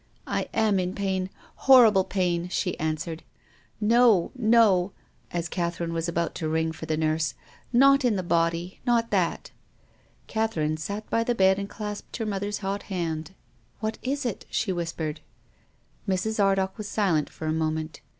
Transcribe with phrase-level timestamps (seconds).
[0.25, 1.29] "I am in pain,
[1.67, 3.21] horrible pain," she answered."
[3.99, 4.93] No— no,"
[5.29, 7.35] as Catherine was about to ring for the nurse,"
[7.71, 9.51] not in the body— not that."
[10.25, 13.35] Catherine sat down by the bed and clasped her mother's hot hand."
[13.79, 15.21] What is it?" she whispered.
[16.09, 16.43] Mrs.
[16.43, 18.01] Ardagh was silent for a moment.